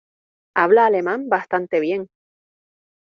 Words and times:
Habla 0.55 0.85
alemán 0.87 1.29
bastante 1.29 1.79
bien. 1.79 2.07